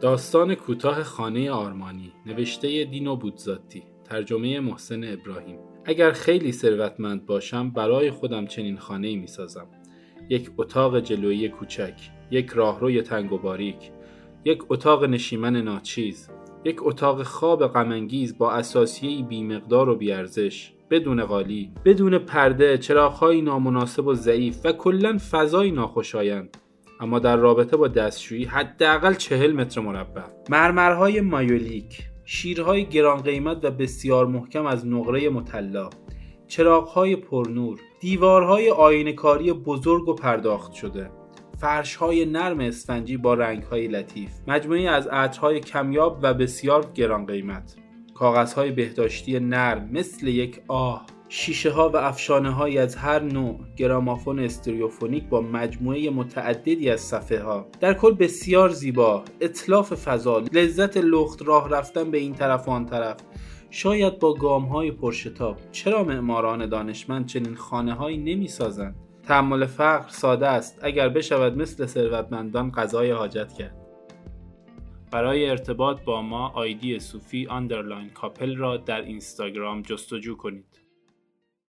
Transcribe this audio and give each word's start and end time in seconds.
داستان 0.00 0.54
کوتاه 0.54 1.02
خانه 1.02 1.50
آرمانی 1.50 2.12
نوشته 2.26 2.84
دینو 2.84 3.16
بودزاتی 3.16 3.82
ترجمه 4.04 4.60
محسن 4.60 5.04
ابراهیم. 5.04 5.58
اگر 5.84 6.12
خیلی 6.12 6.52
ثروتمند 6.52 7.26
باشم 7.26 7.70
برای 7.70 8.10
خودم 8.10 8.46
چنین 8.46 8.76
خانه 8.76 9.16
می 9.16 9.26
سازم 9.26 9.66
یک 10.28 10.50
اتاق 10.58 11.00
جلویی 11.00 11.48
کوچک 11.48 12.10
یک 12.30 12.50
راهروی 12.50 13.02
تنگ 13.02 13.32
و 13.32 13.38
باریک 13.38 13.90
یک 14.44 14.62
اتاق 14.68 15.04
نشیمن 15.04 15.56
ناچیز 15.56 16.28
یک 16.64 16.86
اتاق 16.86 17.22
خواب 17.22 17.66
غمانگیز 17.66 18.38
با 18.38 18.52
اساسیه 18.52 19.22
بیمقدار 19.22 19.88
و 19.88 19.96
بیارزش 19.96 20.72
بدون 20.90 21.24
قالی 21.24 21.70
بدون 21.84 22.18
پرده 22.18 22.78
چراغهایی 22.78 23.42
نامناسب 23.42 24.06
و 24.06 24.14
ضعیف 24.14 24.60
و 24.64 24.72
کلا 24.72 25.18
فضای 25.30 25.70
ناخوشایند. 25.70 26.56
اما 27.00 27.18
در 27.18 27.36
رابطه 27.36 27.76
با 27.76 27.88
دستشویی 27.88 28.44
حداقل 28.44 29.14
چهل 29.14 29.52
متر 29.52 29.80
مربع. 29.80 30.22
مرمرهای 30.50 31.20
مایولیک 31.20 32.08
شیرهای 32.24 32.84
گران 32.84 33.22
قیمت 33.22 33.64
و 33.64 33.70
بسیار 33.70 34.26
محکم 34.26 34.66
از 34.66 34.86
نقره 34.86 35.28
مطلا 35.28 35.90
چراغهای 36.48 37.16
پرنور 37.16 37.80
دیوارهای 38.00 38.70
آینکاری 38.70 39.52
بزرگ 39.52 40.08
و 40.08 40.14
پرداخت 40.14 40.72
شده. 40.72 41.10
فرشهای 41.60 42.24
نرم 42.24 42.60
اسفنجی 42.60 43.16
با 43.16 43.34
رنگهای 43.34 43.88
لطیف. 43.88 44.30
مجموعی 44.46 44.88
از 44.88 45.06
عطرهای 45.06 45.60
کمیاب 45.60 46.18
و 46.22 46.34
بسیار 46.34 46.86
گران 46.94 47.26
قیمت. 47.26 47.76
کاغذهای 48.14 48.70
بهداشتی 48.70 49.40
نرم 49.40 49.88
مثل 49.92 50.28
یک 50.28 50.60
آه. 50.68 51.06
شیشه 51.28 51.70
ها 51.70 51.88
و 51.88 51.96
افشانه 51.96 52.50
های 52.50 52.78
از 52.78 52.96
هر 52.96 53.22
نوع 53.22 53.60
گرامافون 53.76 54.38
استریوفونیک 54.38 55.24
با 55.24 55.40
مجموعه 55.40 56.10
متعددی 56.10 56.90
از 56.90 57.00
صفحه 57.00 57.42
ها 57.42 57.66
در 57.80 57.94
کل 57.94 58.14
بسیار 58.14 58.68
زیبا 58.68 59.24
اطلاف 59.40 59.94
فضا 59.94 60.38
لذت 60.52 60.96
لخت 60.96 61.42
راه 61.42 61.68
رفتن 61.70 62.10
به 62.10 62.18
این 62.18 62.34
طرف 62.34 62.68
و 62.68 62.70
آن 62.70 62.86
طرف. 62.86 63.16
شاید 63.70 64.18
با 64.18 64.34
گام 64.34 64.64
های 64.64 64.90
پرشتاب. 64.90 65.58
چرا 65.72 66.04
معماران 66.04 66.68
دانشمند 66.68 67.26
چنین 67.26 67.54
خانه 67.54 67.94
هایی 67.94 68.18
نمی 68.18 68.48
سازند 68.48 68.94
تحمل 69.22 69.66
فقر 69.66 70.08
ساده 70.08 70.46
است. 70.46 70.78
اگر 70.82 71.08
بشود 71.08 71.56
مثل 71.56 71.86
ثروتمندان 71.86 72.70
قضای 72.70 73.10
حاجت 73.10 73.52
کرد. 73.52 73.76
برای 75.10 75.50
ارتباط 75.50 76.04
با 76.04 76.22
ما 76.22 76.48
آیدی 76.48 76.98
صوفی 76.98 77.46
underline 77.46 78.08
کاپل 78.08 78.56
را 78.56 78.76
در 78.76 79.00
اینستاگرام 79.00 79.82
جستجو 79.82 80.36
کنید. 80.36 80.87